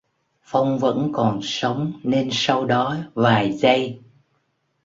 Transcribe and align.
Phong 0.43 0.79
vẫn 0.79 1.09
còn 1.13 1.39
sống 1.43 1.93
nên 2.03 2.29
sau 2.31 2.65
đó 2.65 2.95
vài 3.15 3.51
giây 3.51 3.99